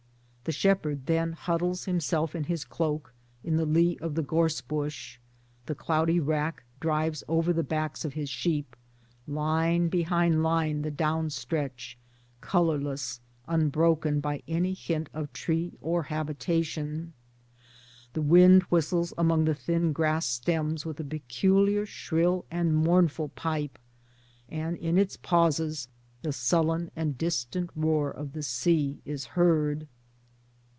[0.43, 3.13] The shepherd then huddles himself in his cloak
[3.43, 5.19] in the lee of the gorse bush,
[5.67, 8.75] the cloudy rack drives over the backs of his sheep,
[9.27, 11.95] line behind line the Downs stretch,
[12.41, 17.13] colorless, unbroken by any hint of tree or habitation;
[18.13, 23.77] the wind whistles among the thin grass stems with a peculiar shrill and mournful pipe,
[24.49, 25.87] and in its pauses
[26.23, 29.87] the sullen and distant roar of the sea is heard.